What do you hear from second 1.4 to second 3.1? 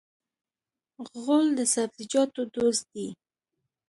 د سبزیجاتو دوست دی.